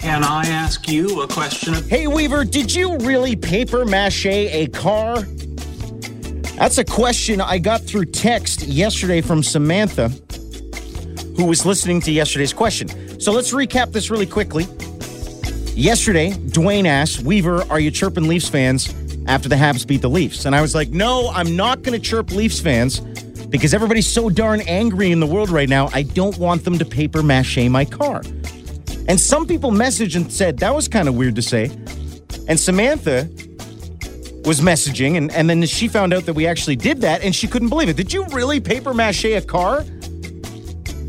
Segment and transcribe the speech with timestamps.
[0.00, 1.74] Can I ask you a question?
[1.74, 5.20] Hey, Weaver, did you really paper mache a car?
[6.56, 10.08] That's a question I got through text yesterday from Samantha,
[11.36, 13.20] who was listening to yesterday's question.
[13.20, 14.64] So let's recap this really quickly.
[15.74, 18.88] Yesterday, Dwayne asked, Weaver, are you chirping Leafs fans
[19.26, 20.46] after the Habs beat the Leafs?
[20.46, 23.00] And I was like, no, I'm not going to chirp Leafs fans
[23.50, 25.90] because everybody's so darn angry in the world right now.
[25.92, 28.22] I don't want them to paper mache my car.
[29.10, 31.64] And some people messaged and said, that was kind of weird to say.
[32.46, 33.28] And Samantha
[34.44, 37.48] was messaging, and, and then she found out that we actually did that, and she
[37.48, 37.96] couldn't believe it.
[37.96, 39.84] Did you really paper mache a car?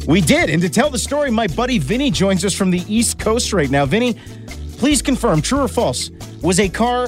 [0.08, 0.50] We did.
[0.50, 3.70] And to tell the story, my buddy Vinny joins us from the East Coast right
[3.70, 3.86] now.
[3.86, 4.16] Vinny,
[4.78, 6.10] please confirm, true or false,
[6.42, 7.08] was a car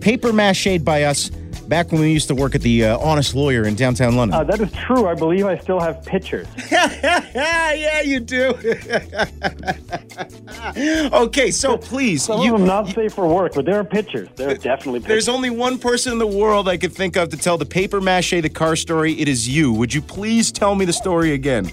[0.00, 1.30] paper macheed by us
[1.68, 4.38] back when we used to work at the uh, Honest Lawyer in downtown London?
[4.38, 5.06] Uh, that is true.
[5.06, 6.46] I believe I still have pictures.
[6.70, 8.54] yeah, you do.
[11.12, 14.28] okay, so please, Some you, of them not safe for work, but there are pictures.
[14.36, 15.26] There are definitely pictures.
[15.26, 18.00] There's only one person in the world I could think of to tell the paper
[18.00, 19.12] mache the car story.
[19.14, 19.72] It is you.
[19.72, 21.70] Would you please tell me the story again?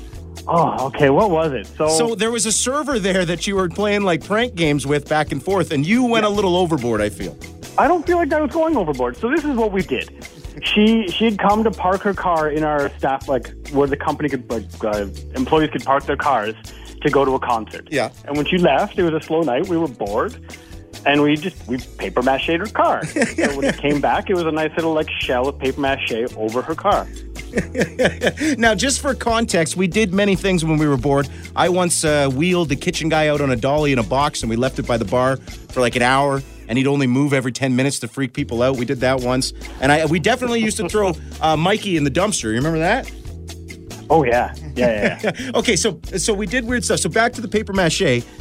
[0.48, 1.10] Oh, okay.
[1.10, 1.68] What was it?
[1.68, 5.08] So, So there was a server there that you were playing like prank games with
[5.08, 7.02] back and forth, and you went a little overboard.
[7.02, 7.38] I feel.
[7.78, 9.18] I don't feel like I was going overboard.
[9.18, 10.26] So this is what we did.
[10.64, 14.30] She she had come to park her car in our staff like where the company
[14.30, 16.56] could like uh, employees could park their cars
[17.02, 17.88] to go to a concert.
[17.92, 18.12] Yeah.
[18.26, 19.68] And when she left, it was a slow night.
[19.68, 20.36] We were bored.
[21.06, 23.06] And we just we paper mache her car.
[23.08, 26.14] so when it came back, it was a nice little like shell of paper mache
[26.36, 27.08] over her car.
[28.58, 31.28] Now, just for context, we did many things when we were bored.
[31.56, 34.50] I once uh, wheeled the kitchen guy out on a dolly in a box, and
[34.50, 36.42] we left it by the bar for like an hour.
[36.68, 38.78] And he'd only move every ten minutes to freak people out.
[38.78, 42.12] We did that once, and I we definitely used to throw uh, Mikey in the
[42.12, 42.46] dumpster.
[42.46, 43.12] You remember that?
[44.12, 45.32] Oh yeah, yeah, yeah.
[45.40, 45.52] yeah.
[45.56, 47.00] okay, so so we did weird stuff.
[47.00, 48.24] So back to the paper mache.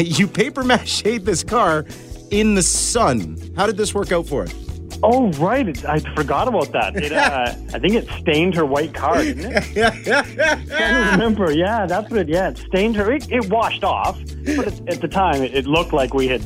[0.00, 1.84] You paper mache this car
[2.30, 3.38] in the sun.
[3.56, 4.54] How did this work out for us?
[5.02, 6.96] oh right, it, I forgot about that.
[6.96, 9.76] It, uh, I think it stained her white car, didn't it?
[9.76, 10.24] Yeah.
[10.72, 11.52] I remember.
[11.52, 12.20] Yeah, that's what.
[12.20, 13.12] It, yeah, it stained her.
[13.12, 14.18] It, it washed off,
[14.56, 16.42] but at, at the time, it, it looked like we had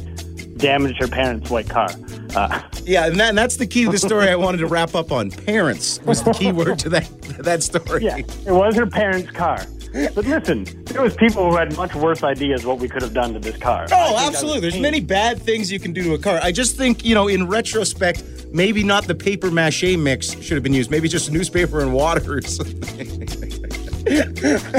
[0.59, 1.89] damaged her parents' white car.
[2.35, 2.61] Uh,
[2.91, 5.13] Yeah, and, that, and that's the key to the story I wanted to wrap up
[5.13, 5.31] on.
[5.31, 7.09] Parents was the key word to that
[7.39, 8.05] that story.
[8.05, 9.65] yeah, it was her parents' car.
[9.93, 13.33] But listen, there was people who had much worse ideas what we could have done
[13.35, 13.87] to this car.
[13.93, 14.61] Oh, absolutely.
[14.61, 16.41] There's many bad things you can do to a car.
[16.43, 20.63] I just think, you know, in retrospect, maybe not the paper mache mix should have
[20.63, 20.91] been used.
[20.91, 23.09] Maybe just newspaper and water or something.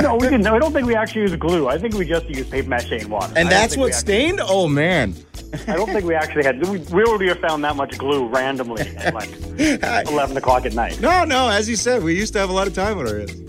[0.02, 0.42] No, we didn't.
[0.42, 1.68] No, I don't think we actually used glue.
[1.68, 3.28] I think we just used paper mache and water.
[3.28, 4.40] And don't that's what stained?
[4.42, 5.14] Oh, man.
[5.68, 6.66] I don't think we actually had.
[6.66, 9.30] We, we would have found that much glue randomly at like
[10.08, 11.00] eleven o'clock at night.
[11.02, 13.20] No, no, as you said, we used to have a lot of time on our
[13.20, 13.42] hands.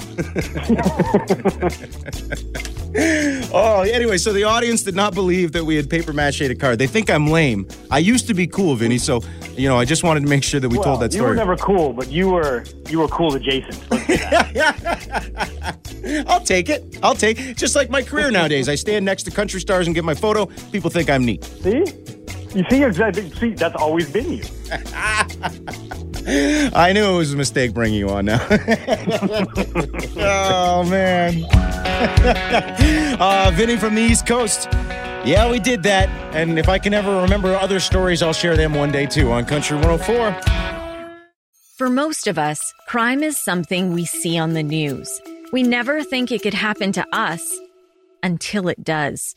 [3.55, 6.79] oh, anyway, so the audience did not believe that we had paper mache a card.
[6.79, 7.67] They think I'm lame.
[7.91, 9.23] I used to be cool, Vinny, so,
[9.57, 11.25] you know, I just wanted to make sure that we Well, told that story.
[11.25, 13.91] you were never cool, but you were you were cool adjacent.
[13.91, 16.25] Let's say that.
[16.29, 16.99] I'll take it.
[17.03, 17.57] I'll take it.
[17.57, 18.69] Just like my career nowadays.
[18.69, 20.47] I stand next to country stars and get my photo.
[20.71, 21.45] People think I'm neat.
[21.45, 21.85] see,
[22.55, 23.31] you see, exactly.
[23.37, 24.43] See, that's always been you.
[26.75, 28.47] I knew it was a mistake bringing you on now.
[30.19, 31.45] oh, man.
[33.21, 34.69] uh, Vinny from the East Coast.
[35.25, 36.09] Yeah, we did that.
[36.35, 39.45] And if I can ever remember other stories, I'll share them one day too on
[39.45, 40.33] Country 104.
[41.79, 45.21] For most of us, crime is something we see on the news.
[45.53, 47.59] We never think it could happen to us
[48.23, 49.37] until it does.